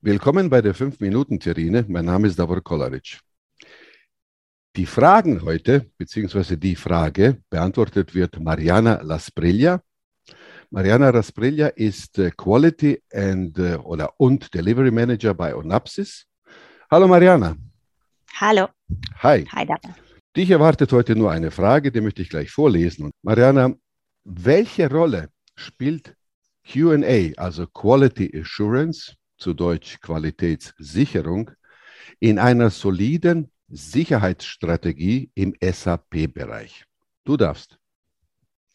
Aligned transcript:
Willkommen 0.00 0.48
bei 0.48 0.62
der 0.62 0.76
5-Minuten-Terrine. 0.76 1.84
Mein 1.88 2.04
Name 2.04 2.28
ist 2.28 2.38
Davor 2.38 2.62
Kolaric. 2.62 3.18
Die 4.76 4.86
Fragen 4.86 5.42
heute, 5.42 5.90
beziehungsweise 5.98 6.56
die 6.56 6.76
Frage, 6.76 7.42
beantwortet 7.50 8.14
wird 8.14 8.38
Mariana 8.38 9.02
Lasprilla. 9.02 9.82
Mariana 10.70 11.10
Lasprilla 11.10 11.66
ist 11.66 12.16
äh, 12.20 12.30
Quality 12.30 13.02
and, 13.12 13.58
äh, 13.58 13.74
oder, 13.74 14.12
und 14.18 14.54
Delivery 14.54 14.92
Manager 14.92 15.34
bei 15.34 15.52
Onapsis. 15.52 16.26
Hallo 16.88 17.08
Mariana. 17.08 17.56
Hallo. 18.34 18.68
Hi. 19.24 19.44
Hi, 19.50 19.66
Davor. 19.66 19.96
Dich 20.36 20.48
erwartet 20.48 20.92
heute 20.92 21.16
nur 21.16 21.32
eine 21.32 21.50
Frage, 21.50 21.90
die 21.90 22.00
möchte 22.00 22.22
ich 22.22 22.28
gleich 22.28 22.52
vorlesen. 22.52 23.10
Mariana, 23.22 23.74
welche 24.22 24.88
Rolle 24.88 25.30
spielt 25.56 26.14
QA, 26.64 27.32
also 27.36 27.66
Quality 27.66 28.40
Assurance, 28.40 29.17
zu 29.38 29.54
Deutsch 29.54 30.00
Qualitätssicherung, 30.00 31.50
in 32.20 32.38
einer 32.38 32.70
soliden 32.70 33.50
Sicherheitsstrategie 33.68 35.30
im 35.34 35.54
SAP-Bereich. 35.60 36.84
Du 37.24 37.36
darfst. 37.36 37.78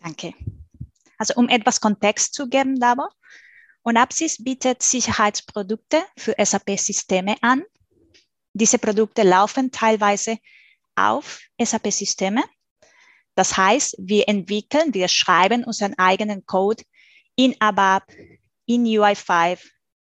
Danke. 0.01 0.33
Also 1.17 1.35
um 1.35 1.49
etwas 1.49 1.81
Kontext 1.81 2.33
zu 2.33 2.47
geben, 2.47 2.81
aber 2.81 3.09
Onapsis 3.83 4.43
bietet 4.43 4.81
Sicherheitsprodukte 4.83 6.03
für 6.17 6.35
SAP-Systeme 6.37 7.35
an. 7.41 7.63
Diese 8.53 8.77
Produkte 8.77 9.23
laufen 9.23 9.71
teilweise 9.71 10.37
auf 10.95 11.41
SAP-Systeme. 11.59 12.43
Das 13.35 13.57
heißt, 13.57 13.95
wir 13.99 14.29
entwickeln, 14.29 14.93
wir 14.93 15.07
schreiben 15.07 15.63
unseren 15.63 15.97
eigenen 15.97 16.45
Code 16.45 16.83
in 17.35 17.55
ABAP, 17.59 18.03
in 18.65 18.83
UI5 18.83 19.59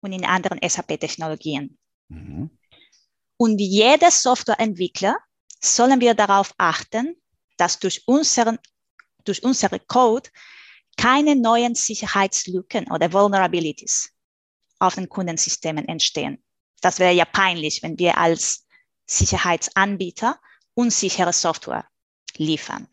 und 0.05 0.13
in 0.13 0.23
anderen 0.23 0.59
SAP-Technologien. 0.61 1.77
Mhm. 2.09 2.51
Und 3.37 3.57
wie 3.57 3.67
jeder 3.67 4.11
Softwareentwickler 4.11 5.17
sollen 5.59 5.99
wir 5.99 6.13
darauf 6.13 6.53
achten, 6.57 7.15
dass 7.57 7.79
durch 7.79 8.07
unseren, 8.07 8.59
durch 9.25 9.43
unsere 9.43 9.79
Code 9.79 10.29
keine 10.95 11.35
neuen 11.35 11.75
Sicherheitslücken 11.75 12.89
oder 12.91 13.11
Vulnerabilities 13.11 14.11
auf 14.79 14.95
den 14.95 15.09
Kundensystemen 15.09 15.87
entstehen. 15.87 16.43
Das 16.81 16.99
wäre 16.99 17.13
ja 17.13 17.25
peinlich, 17.25 17.81
wenn 17.81 17.97
wir 17.97 18.17
als 18.17 18.65
Sicherheitsanbieter 19.07 20.39
unsichere 20.75 21.33
Software 21.33 21.87
liefern. 22.37 22.87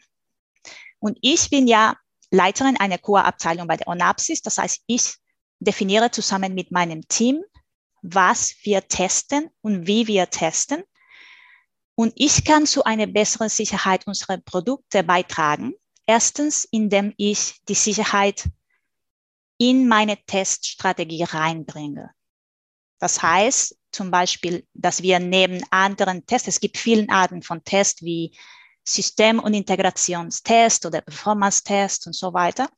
Und 0.98 1.18
ich 1.20 1.50
bin 1.50 1.66
ja 1.66 1.96
Leiterin 2.30 2.78
einer 2.78 2.98
QA-Abteilung 2.98 3.66
bei 3.66 3.76
der 3.76 3.88
Onapsis. 3.88 4.40
Das 4.40 4.56
heißt, 4.56 4.82
ich 4.86 5.16
definiere 5.64 6.10
zusammen 6.10 6.54
mit 6.54 6.70
meinem 6.70 7.06
Team, 7.08 7.42
was 8.02 8.54
wir 8.62 8.86
testen 8.88 9.48
und 9.60 9.86
wie 9.86 10.06
wir 10.06 10.28
testen. 10.30 10.82
Und 11.94 12.12
ich 12.16 12.44
kann 12.44 12.66
zu 12.66 12.84
einer 12.84 13.06
besseren 13.06 13.48
Sicherheit 13.48 14.06
unserer 14.06 14.38
Produkte 14.38 15.02
beitragen. 15.04 15.74
Erstens, 16.06 16.64
indem 16.70 17.14
ich 17.16 17.60
die 17.68 17.74
Sicherheit 17.74 18.48
in 19.58 19.86
meine 19.86 20.16
Teststrategie 20.24 21.22
reinbringe. 21.22 22.10
Das 22.98 23.22
heißt 23.22 23.76
zum 23.92 24.10
Beispiel, 24.10 24.66
dass 24.74 25.02
wir 25.02 25.20
neben 25.20 25.62
anderen 25.70 26.26
Tests, 26.26 26.48
es 26.48 26.60
gibt 26.60 26.78
viele 26.78 27.08
Arten 27.08 27.42
von 27.42 27.62
Tests 27.62 28.02
wie 28.02 28.34
System- 28.84 29.38
und 29.38 29.54
Integrationstest 29.54 30.86
oder 30.86 31.02
Performance-Test 31.02 32.06
und 32.06 32.14
so 32.14 32.32
weiter, 32.32 32.68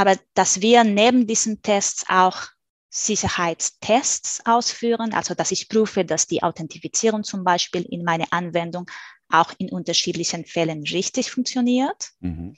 aber 0.00 0.16
dass 0.32 0.62
wir 0.62 0.82
neben 0.82 1.26
diesen 1.26 1.60
Tests 1.60 2.06
auch 2.08 2.46
Sicherheitstests 2.88 4.40
ausführen, 4.46 5.12
also 5.12 5.34
dass 5.34 5.50
ich 5.50 5.68
prüfe, 5.68 6.06
dass 6.06 6.26
die 6.26 6.42
Authentifizierung 6.42 7.22
zum 7.22 7.44
Beispiel 7.44 7.82
in 7.82 8.02
meiner 8.02 8.24
Anwendung 8.30 8.90
auch 9.28 9.52
in 9.58 9.68
unterschiedlichen 9.68 10.46
Fällen 10.46 10.84
richtig 10.84 11.30
funktioniert. 11.30 12.12
Mhm. 12.20 12.56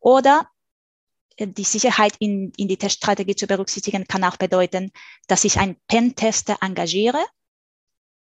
Oder 0.00 0.48
äh, 1.36 1.46
die 1.46 1.64
Sicherheit 1.64 2.14
in, 2.20 2.52
in 2.56 2.68
die 2.68 2.78
Teststrategie 2.78 3.36
zu 3.36 3.46
berücksichtigen 3.46 4.08
kann 4.08 4.24
auch 4.24 4.38
bedeuten, 4.38 4.90
dass 5.26 5.44
ich 5.44 5.58
einen 5.58 5.76
Pentester 5.88 6.56
engagiere 6.62 7.22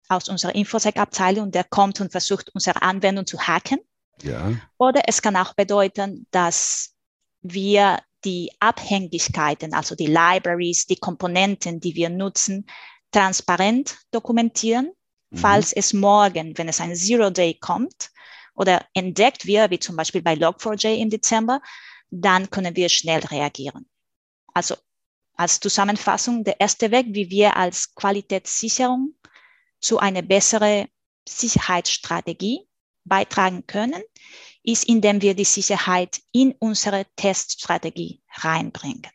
aus 0.09 0.28
unserer 0.28 0.56
Infosec-Abteilung, 0.56 1.51
der 1.51 1.63
kommt 1.63 2.01
und 2.01 2.12
versucht, 2.12 2.53
unsere 2.53 2.81
Anwendung 2.81 3.25
zu 3.25 3.39
hacken. 3.47 3.79
Ja. 4.22 4.51
Oder 4.78 5.03
es 5.07 5.22
kann 5.22 5.38
auch 5.38 5.53
bedeuten, 5.53 6.28
dass 6.31 6.95
wir 7.41 7.97
die 8.23 8.51
Abhängigkeiten, 8.59 9.73
also 9.73 9.95
die 9.95 10.07
Libraries, 10.07 10.85
die 10.87 10.97
Komponenten, 10.97 11.79
die 11.79 11.95
wir 11.95 12.09
nutzen, 12.09 12.65
transparent 13.11 13.97
dokumentieren, 14.11 14.91
mhm. 15.29 15.37
falls 15.37 15.73
es 15.73 15.93
morgen, 15.93 16.57
wenn 16.57 16.69
es 16.69 16.79
ein 16.79 16.95
Zero-Day 16.95 17.55
kommt 17.55 18.11
oder 18.53 18.85
entdeckt 18.93 19.45
wird, 19.45 19.71
wie 19.71 19.79
zum 19.79 19.95
Beispiel 19.95 20.21
bei 20.21 20.33
Log4j 20.33 20.95
im 20.97 21.09
Dezember, 21.09 21.61
dann 22.09 22.49
können 22.49 22.75
wir 22.75 22.89
schnell 22.89 23.21
reagieren. 23.21 23.89
Also 24.53 24.75
als 25.35 25.59
Zusammenfassung, 25.59 26.43
der 26.43 26.59
erste 26.59 26.91
Weg, 26.91 27.07
wie 27.09 27.29
wir 27.29 27.55
als 27.55 27.95
Qualitätssicherung 27.95 29.15
zu 29.79 29.97
einer 29.97 30.21
besseren 30.21 30.88
Sicherheitsstrategie 31.27 32.67
beitragen 33.03 33.65
können, 33.65 34.03
ist, 34.63 34.88
indem 34.88 35.22
wir 35.22 35.33
die 35.33 35.45
Sicherheit 35.45 36.22
in 36.31 36.53
unsere 36.59 37.05
Teststrategie 37.16 38.22
reinbringen. 38.35 39.07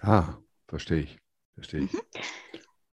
Ah, 0.00 0.34
verstehe 0.66 1.02
ich. 1.02 1.18
Verstehe 1.54 1.84
ich. 1.84 1.92
Mhm. 1.92 2.00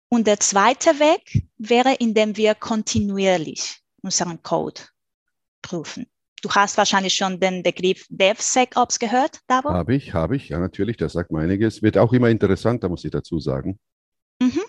Und 0.09 0.27
der 0.27 0.39
zweite 0.39 0.99
Weg 0.99 1.47
wäre, 1.57 1.93
indem 1.95 2.35
wir 2.35 2.55
kontinuierlich 2.55 3.77
unseren 4.01 4.41
Code 4.41 4.81
prüfen. 5.61 6.07
Du 6.41 6.49
hast 6.49 6.77
wahrscheinlich 6.77 7.13
schon 7.13 7.39
den 7.39 7.63
Begriff 7.63 8.05
DevSecOps 8.09 8.97
gehört, 8.97 9.39
Davo? 9.47 9.69
Habe 9.69 9.95
ich, 9.95 10.13
habe 10.13 10.35
ich, 10.35 10.49
ja 10.49 10.59
natürlich, 10.59 10.97
das 10.97 11.13
sagt 11.13 11.31
mir 11.31 11.41
einiges. 11.41 11.81
Wird 11.81 11.97
auch 11.97 12.13
immer 12.13 12.29
interessanter, 12.29 12.87
muss 12.87 13.03
ich 13.03 13.11
dazu 13.11 13.39
sagen. 13.39 13.77
Mhm. 14.41 14.61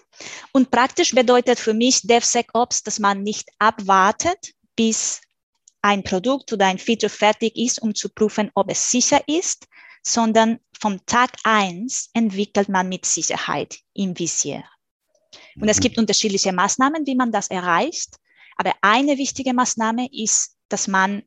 Und 0.53 0.71
praktisch 0.71 1.15
bedeutet 1.15 1.61
für 1.61 1.75
mich 1.75 2.03
DevSecOps, 2.03 2.83
dass 2.83 2.99
man 2.99 3.23
nicht 3.23 3.49
abwartet, 3.59 4.53
bis 4.77 5.21
ein 5.83 6.03
Produkt 6.03 6.53
oder 6.53 6.67
ein 6.67 6.79
Feature 6.79 7.11
fertig 7.11 7.57
ist, 7.57 7.81
um 7.81 7.95
zu 7.95 8.09
prüfen, 8.09 8.51
ob 8.55 8.71
es 8.71 8.91
sicher 8.91 9.23
ist, 9.27 9.67
sondern 10.03 10.61
vom 10.79 11.05
Tag 11.07 11.33
eins 11.45 12.11
entwickelt 12.15 12.69
man 12.69 12.89
mit 12.89 13.07
Sicherheit 13.07 13.79
im 13.93 14.19
Visier. 14.19 14.65
Und 15.57 15.69
es 15.69 15.79
mhm. 15.79 15.83
gibt 15.83 15.99
unterschiedliche 15.99 16.53
Maßnahmen, 16.53 17.07
wie 17.07 17.15
man 17.15 17.33
das 17.33 17.49
erreicht. 17.49 18.17
Aber 18.57 18.75
eine 18.83 19.17
wichtige 19.19 19.55
Maßnahme 19.55 20.09
ist, 20.13 20.57
dass 20.69 20.89
man 20.89 21.23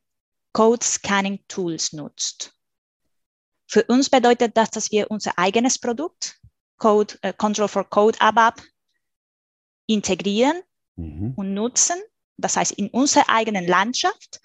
Code 0.53 0.85
Scanning 0.85 1.39
Tools 1.47 1.93
nutzt. 1.93 2.53
Für 3.67 3.83
uns 3.85 4.09
bedeutet 4.09 4.55
das, 4.55 4.69
dass 4.69 4.91
wir 4.91 5.09
unser 5.09 5.37
eigenes 5.37 5.79
Produkt, 5.79 6.39
Code, 6.77 7.17
äh, 7.21 7.33
Control 7.33 7.67
for 7.67 7.89
Code 7.89 8.19
ABAP, 8.21 8.61
integrieren 9.87 10.61
mhm. 10.95 11.33
und 11.35 11.53
nutzen 11.53 11.97
das 12.43 12.57
heißt, 12.57 12.73
in 12.73 12.89
unserer 12.89 13.29
eigenen 13.29 13.67
Landschaft 13.67 14.41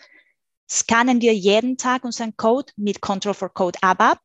scannen 0.70 1.20
wir 1.20 1.34
jeden 1.34 1.76
Tag 1.76 2.04
unseren 2.04 2.36
Code 2.36 2.72
mit 2.76 3.00
Control 3.00 3.34
for 3.34 3.52
Code 3.52 3.78
ABAP. 3.82 4.20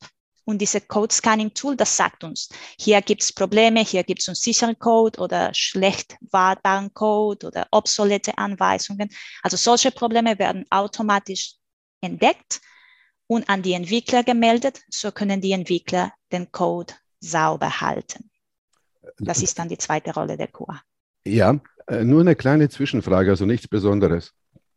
Und 0.46 0.60
diese 0.60 0.82
Code 0.82 1.14
Scanning 1.14 1.54
Tool, 1.54 1.78
das 1.78 1.96
sagt 1.96 2.26
uns, 2.26 2.50
hier 2.78 3.02
gibt 3.02 3.24
es 3.24 3.32
Probleme, 3.32 3.80
hier 3.80 4.04
gibt 4.04 4.22
es 4.22 4.28
unsicheren 4.28 4.78
Code 4.78 5.22
oder 5.22 5.54
schlecht 5.54 6.18
wartbaren 6.32 6.94
Code 6.94 7.48
oder 7.48 7.66
obsolete 7.72 8.38
Anweisungen. 8.38 9.10
Also 9.42 9.56
solche 9.56 9.90
Probleme 9.92 10.38
werden 10.38 10.66
automatisch 10.70 11.56
entdeckt 12.02 12.60
und 13.28 13.48
an 13.48 13.62
die 13.62 13.72
Entwickler 13.72 14.24
gemeldet. 14.24 14.82
So 14.90 15.14
können 15.14 15.40
die 15.40 15.54
Entwickler 15.54 16.12
den 16.34 16.52
Code 16.52 16.94
sauber 17.22 17.80
halten. 17.80 18.30
Das 19.18 19.42
ist 19.42 19.58
dann 19.58 19.70
die 19.70 19.78
zweite 19.78 20.14
Rolle 20.14 20.36
der 20.36 20.50
QA. 20.50 20.82
Ja, 21.26 21.58
äh, 21.88 22.04
nur 22.04 22.22
eine 22.22 22.36
kleine 22.36 22.70
Zwischenfrage, 22.70 23.32
also 23.32 23.46
nichts 23.46 23.68
Besonderes. 23.68 24.34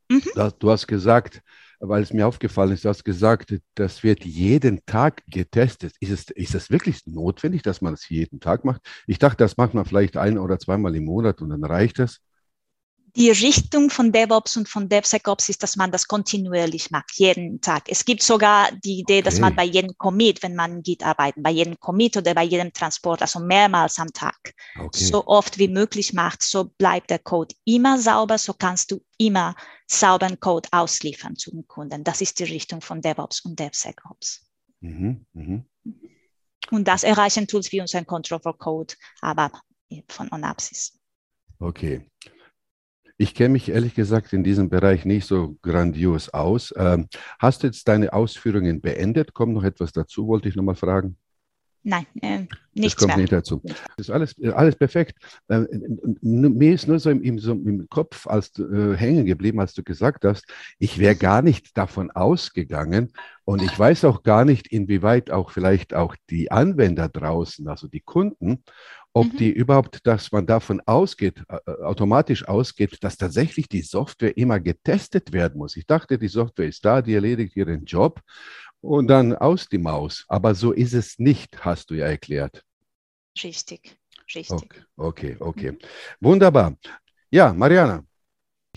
Mhm. 0.09 0.23
Du 0.59 0.71
hast 0.71 0.87
gesagt, 0.87 1.43
weil 1.81 2.03
es 2.03 2.13
mir 2.13 2.27
aufgefallen 2.27 2.73
ist, 2.73 2.85
du 2.85 2.89
hast 2.89 3.05
gesagt, 3.05 3.55
das 3.75 4.03
wird 4.03 4.25
jeden 4.25 4.85
Tag 4.87 5.23
getestet. 5.27 5.95
Ist 6.01 6.11
es, 6.11 6.31
ist 6.31 6.55
es 6.55 6.71
wirklich 6.71 7.07
notwendig, 7.07 7.63
dass 7.63 7.81
man 7.81 7.95
es 7.95 8.09
jeden 8.09 8.41
Tag 8.41 8.65
macht? 8.65 8.83
Ich 9.07 9.19
dachte, 9.19 9.39
das 9.39 9.57
macht 9.57 9.75
man 9.75 9.85
vielleicht 9.85 10.17
ein 10.17 10.39
oder 10.39 10.59
zweimal 10.59 10.95
im 10.97 11.05
Monat 11.05 11.43
und 11.43 11.51
dann 11.51 11.65
reicht 11.65 11.99
es 11.99 12.21
die 13.17 13.31
Richtung 13.31 13.89
von 13.89 14.13
DevOps 14.13 14.57
und 14.59 14.69
von 14.69 14.89
DevSecOps 14.89 15.49
ist, 15.49 15.63
dass 15.63 15.77
man 15.77 15.91
das 15.91 16.07
kontinuierlich 16.07 16.91
macht, 16.91 17.13
jeden 17.15 17.61
Tag. 17.63 17.85
Es 17.89 18.05
gibt 18.05 18.23
sogar 18.23 18.71
die 18.85 19.01
Idee, 19.01 19.19
okay. 19.19 19.23
dass 19.23 19.41
man 19.41 19.57
bei 19.57 19.65
jedem 19.65 19.97
Commit, 19.97 20.43
wenn 20.43 20.55
man 20.55 20.83
Git 20.83 21.03
arbeitet, 21.03 21.43
bei 21.43 21.51
jedem 21.51 21.81
Commit 21.81 22.19
oder 22.19 22.35
bei 22.35 22.45
jedem 22.45 22.73
Transport, 22.73 23.23
also 23.23 23.41
mehrmals 23.41 23.99
am 23.99 24.13
Tag, 24.13 24.55
okay. 24.79 25.05
so 25.05 25.27
oft 25.27 25.59
wie 25.59 25.69
möglich 25.69 26.13
macht, 26.13 26.43
so 26.43 26.65
bleibt 26.65 27.09
der 27.09 27.19
Code 27.19 27.55
immer 27.65 27.99
sauber, 27.99 28.37
so 28.37 28.53
kannst 28.53 28.91
du 28.91 29.01
immer 29.17 29.57
sauberen 29.87 30.39
Code 30.39 30.69
ausliefern 30.73 31.37
zu 31.37 31.51
den 31.51 31.67
Kunden. 31.67 32.05
Das 32.05 32.21
ist 32.21 32.39
die 32.39 32.45
Richtung 32.45 32.83
von 32.83 33.01
DevOps 33.01 33.41
und 33.41 33.59
DevSecOps. 33.59 34.47
Mhm, 34.81 35.27
mh. 35.33 35.65
Und 36.71 36.87
das 36.87 37.03
erreichen 37.03 37.47
Tools 37.47 37.73
wie 37.73 37.81
unser 37.81 38.05
Control 38.05 38.41
for 38.41 38.59
Code, 38.59 38.95
aber 39.23 39.51
von 40.09 40.31
Onapsis. 40.33 40.99
Okay. 41.59 42.05
Ich 43.19 43.35
kenne 43.35 43.51
mich 43.51 43.71
ehrlich 43.71 43.95
gesagt 43.95 44.33
in 44.33 44.45
diesem 44.45 44.69
Bereich 44.69 45.05
nicht 45.05 45.27
so 45.27 45.57
grandios 45.63 46.29
aus. 46.29 46.75
Ähm, 46.77 47.09
hast 47.39 47.63
du 47.63 47.69
jetzt 47.69 47.89
deine 47.89 48.13
Ausführungen 48.13 48.81
beendet? 48.81 49.33
Kommt 49.33 49.55
noch 49.55 49.65
etwas 49.65 49.93
dazu, 49.93 50.27
wollte 50.29 50.49
ich 50.49 50.57
nochmal 50.57 50.75
fragen. 50.75 51.17
Nein, 51.89 52.05
äh, 52.21 52.41
nichts 52.75 52.95
das 52.95 52.97
kommt 52.97 53.11
mehr. 53.11 53.19
nicht 53.19 53.33
dazu. 53.33 53.63
Das 53.65 54.09
ist 54.09 54.11
alles, 54.11 54.35
alles 54.53 54.75
perfekt. 54.75 55.17
Äh, 55.47 55.67
mir 56.21 56.75
ist 56.75 56.89
nur 56.89 56.99
so 56.99 57.11
im, 57.11 57.39
so 57.39 57.53
im 57.53 57.89
Kopf 57.89 58.27
als, 58.27 58.59
äh, 58.59 58.97
hängen 58.97 59.25
geblieben, 59.25 59.61
als 59.61 59.73
du 59.73 59.85
gesagt 59.85 60.25
hast, 60.25 60.47
ich 60.81 60.99
wäre 60.99 61.15
gar 61.15 61.43
nicht 61.43 61.79
davon 61.79 62.11
ausgegangen 62.11 63.13
und 63.45 63.63
ich 63.63 63.79
weiß 63.79 64.05
auch 64.05 64.25
gar 64.25 64.45
nicht, 64.45 64.67
inwieweit 64.67 65.31
auch 65.31 65.53
vielleicht 65.53 65.95
auch 65.95 66.17
die 66.29 66.51
Anwender 66.51 67.09
draußen, 67.09 67.69
also 67.69 67.87
die 67.87 68.01
Kunden, 68.01 68.65
ob 69.17 69.33
mhm. 69.33 69.37
die 69.39 69.51
überhaupt, 69.51 70.07
dass 70.07 70.31
man 70.31 70.47
davon 70.47 70.83
ausgeht, 70.85 71.43
äh, 71.49 71.71
automatisch 71.83 72.47
ausgeht, 72.47 72.99
dass 73.03 73.17
tatsächlich 73.17 73.67
die 73.67 73.81
Software 73.81 74.37
immer 74.37 74.61
getestet 74.61 75.33
werden 75.33 75.57
muss. 75.57 75.75
Ich 75.79 75.87
dachte, 75.87 76.19
die 76.19 76.29
Software 76.29 76.67
ist 76.67 76.85
da, 76.85 77.01
die 77.01 77.15
erledigt 77.15 77.57
ihren 77.57 77.87
Job 77.87 78.21
und 78.83 79.09
dann 79.09 79.35
aus 79.35 79.71
die 79.71 79.79
Maus. 79.79 80.27
Aber 80.29 80.55
so 80.55 80.71
ist 80.71 80.93
es 80.93 81.19
nicht, 81.19 81.65
hast 81.65 81.89
du 81.89 81.95
ja 81.95 82.05
erklärt. 82.05 82.63
Richtig, 83.43 83.97
richtig. 84.35 84.51
Okay, 84.51 84.83
okay. 84.99 85.37
okay. 85.41 85.71
Mhm. 85.73 85.79
Wunderbar. 86.21 86.77
Ja, 87.31 87.55
Mariana, 87.55 88.05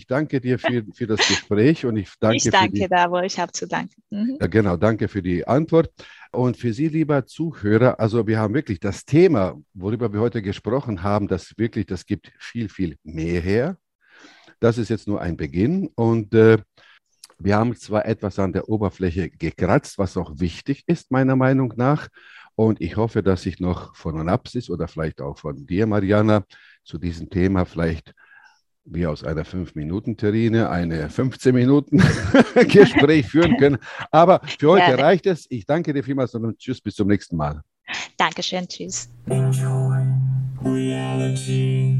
ich 0.00 0.06
danke 0.06 0.40
dir 0.40 0.58
für, 0.58 0.82
für 0.94 1.06
das 1.06 1.18
Gespräch 1.28 1.84
und 1.84 1.96
ich 1.98 2.08
danke 2.18 2.36
Ich 2.36 2.50
danke 2.50 2.72
die, 2.72 2.88
da, 2.88 3.10
wo 3.10 3.18
ich 3.18 3.38
habe 3.38 3.52
zu 3.52 3.68
danken. 3.68 4.02
Mhm. 4.08 4.38
Ja, 4.40 4.46
genau, 4.46 4.76
danke 4.78 5.08
für 5.08 5.22
die 5.22 5.46
Antwort. 5.46 5.92
Und 6.32 6.56
für 6.56 6.72
Sie, 6.72 6.88
lieber 6.88 7.26
Zuhörer, 7.26 8.00
also 8.00 8.26
wir 8.26 8.38
haben 8.38 8.54
wirklich 8.54 8.80
das 8.80 9.04
Thema, 9.04 9.60
worüber 9.74 10.10
wir 10.12 10.20
heute 10.20 10.40
gesprochen 10.40 11.02
haben, 11.02 11.28
das 11.28 11.52
wirklich, 11.58 11.84
das 11.84 12.06
gibt 12.06 12.32
viel, 12.38 12.70
viel 12.70 12.96
mehr 13.02 13.42
her. 13.42 13.76
Das 14.58 14.78
ist 14.78 14.88
jetzt 14.88 15.06
nur 15.06 15.20
ein 15.20 15.36
Beginn 15.36 15.90
und 15.94 16.34
äh, 16.34 16.58
wir 17.38 17.56
haben 17.56 17.74
zwar 17.76 18.06
etwas 18.06 18.38
an 18.38 18.52
der 18.52 18.68
Oberfläche 18.68 19.28
gekratzt, 19.28 19.98
was 19.98 20.16
auch 20.16 20.40
wichtig 20.40 20.84
ist, 20.86 21.10
meiner 21.10 21.36
Meinung 21.36 21.74
nach. 21.76 22.08
Und 22.54 22.80
ich 22.80 22.96
hoffe, 22.96 23.22
dass 23.22 23.44
ich 23.44 23.60
noch 23.60 23.96
von 23.96 24.18
Anapsis 24.18 24.70
oder 24.70 24.88
vielleicht 24.88 25.20
auch 25.20 25.38
von 25.38 25.66
dir, 25.66 25.86
Mariana, 25.86 26.44
zu 26.84 26.98
diesem 26.98 27.28
Thema 27.28 27.64
vielleicht 27.64 28.14
wie 28.84 29.06
aus 29.06 29.24
einer 29.24 29.44
5-Minuten-Terrine 29.44 30.70
eine 30.70 31.08
15-Minuten-Gespräch 31.08 33.26
führen 33.30 33.56
können. 33.56 33.78
Aber 34.10 34.40
für 34.58 34.70
heute 34.70 34.90
ja. 34.90 34.96
reicht 34.96 35.26
es. 35.26 35.46
Ich 35.50 35.66
danke 35.66 35.92
dir 35.92 36.02
vielmals 36.02 36.34
und 36.34 36.58
tschüss, 36.58 36.80
bis 36.80 36.94
zum 36.94 37.08
nächsten 37.08 37.36
Mal. 37.36 37.60
Dankeschön, 38.16 38.66
tschüss. 38.68 39.10
Enjoy 39.26 39.98
reality. 40.64 41.98